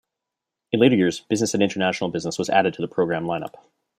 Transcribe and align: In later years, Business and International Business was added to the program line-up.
In 0.71 0.79
later 0.79 0.95
years, 0.95 1.19
Business 1.19 1.53
and 1.53 1.61
International 1.61 2.09
Business 2.09 2.39
was 2.39 2.49
added 2.49 2.73
to 2.73 2.81
the 2.81 2.87
program 2.87 3.27
line-up. 3.27 3.63